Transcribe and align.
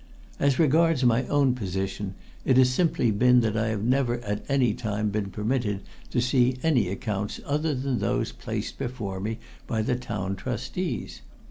As 0.39 0.57
regards 0.57 1.03
my 1.03 1.27
own 1.27 1.53
position, 1.53 2.15
it 2.43 2.57
has 2.57 2.71
simply 2.71 3.11
been 3.11 3.41
that 3.41 3.55
I 3.55 3.67
have 3.67 3.83
never 3.83 4.17
at 4.21 4.43
any 4.49 4.73
time 4.73 5.09
been 5.09 5.29
permitted 5.29 5.81
to 6.09 6.19
see 6.19 6.57
any 6.63 6.87
accounts 6.87 7.39
other 7.45 7.75
than 7.75 7.99
those 7.99 8.31
placed 8.31 8.79
before 8.79 9.19
me 9.19 9.37
by 9.67 9.83
the 9.83 9.95
Town 9.95 10.35
Trustees. 10.35 11.21